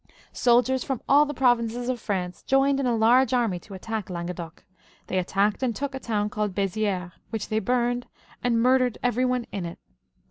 [0.33, 4.63] Soldiers from all the provinces of France joined in a large army to attack Languedoc.
[5.05, 8.07] They attacked and took a town called Beziers, which they burned,
[8.43, 9.77] and murdered every one in it.